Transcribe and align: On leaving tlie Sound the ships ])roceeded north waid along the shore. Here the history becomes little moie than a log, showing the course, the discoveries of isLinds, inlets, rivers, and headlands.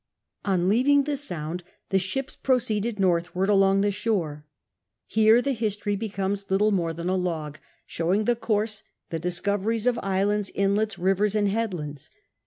On 0.43 0.67
leaving 0.67 1.03
tlie 1.03 1.15
Sound 1.15 1.63
the 1.89 1.99
ships 1.99 2.35
])roceeded 2.37 2.97
north 2.97 3.35
waid 3.35 3.49
along 3.49 3.81
the 3.81 3.91
shore. 3.91 4.47
Here 5.05 5.43
the 5.43 5.51
history 5.51 5.95
becomes 5.95 6.49
little 6.49 6.71
moie 6.71 6.91
than 6.91 7.07
a 7.07 7.15
log, 7.15 7.59
showing 7.85 8.23
the 8.23 8.35
course, 8.35 8.81
the 9.11 9.19
discoveries 9.19 9.85
of 9.85 9.97
isLinds, 9.97 10.49
inlets, 10.55 10.97
rivers, 10.97 11.35
and 11.35 11.49
headlands. 11.49 12.09